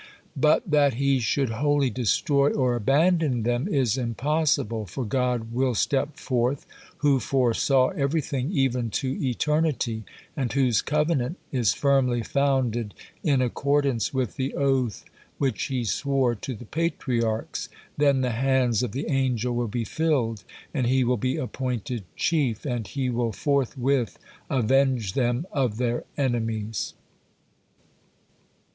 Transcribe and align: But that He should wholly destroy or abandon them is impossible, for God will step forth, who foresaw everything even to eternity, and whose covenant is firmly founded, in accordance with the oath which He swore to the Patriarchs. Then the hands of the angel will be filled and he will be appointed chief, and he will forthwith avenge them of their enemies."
But 0.35 0.71
that 0.71 0.95
He 0.95 1.19
should 1.19 1.49
wholly 1.49 1.91
destroy 1.91 2.49
or 2.53 2.75
abandon 2.75 3.43
them 3.43 3.67
is 3.67 3.99
impossible, 3.99 4.87
for 4.87 5.05
God 5.05 5.51
will 5.53 5.75
step 5.75 6.17
forth, 6.17 6.65
who 7.05 7.19
foresaw 7.19 7.89
everything 7.89 8.51
even 8.51 8.89
to 8.97 9.11
eternity, 9.23 10.03
and 10.35 10.51
whose 10.51 10.81
covenant 10.81 11.37
is 11.51 11.75
firmly 11.75 12.23
founded, 12.23 12.95
in 13.23 13.43
accordance 13.43 14.11
with 14.11 14.37
the 14.37 14.55
oath 14.55 15.05
which 15.37 15.65
He 15.65 15.83
swore 15.83 16.33
to 16.33 16.55
the 16.55 16.65
Patriarchs. 16.65 17.69
Then 17.95 18.21
the 18.21 18.31
hands 18.31 18.81
of 18.81 18.93
the 18.93 19.05
angel 19.07 19.53
will 19.53 19.67
be 19.67 19.83
filled 19.83 20.43
and 20.73 20.87
he 20.87 21.03
will 21.03 21.15
be 21.17 21.37
appointed 21.37 22.05
chief, 22.15 22.65
and 22.65 22.87
he 22.87 23.11
will 23.11 23.31
forthwith 23.33 24.17
avenge 24.49 25.13
them 25.13 25.45
of 25.53 25.77
their 25.77 26.05
enemies." 26.17 26.95